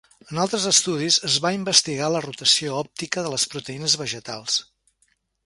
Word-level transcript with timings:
En 0.29 0.37
altres 0.43 0.63
estudis, 0.69 1.17
es 1.29 1.35
va 1.43 1.51
investigar 1.57 2.07
la 2.15 2.21
rotació 2.25 2.79
òptica 2.81 3.27
de 3.29 3.35
les 3.35 3.47
proteïnes 3.53 3.99
vegetals. 4.05 4.59